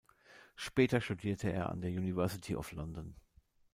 Später 0.55 0.99
studierte 0.99 1.51
er 1.53 1.69
an 1.69 1.81
der 1.81 1.91
University 1.91 2.55
of 2.55 2.71
London. 2.71 3.13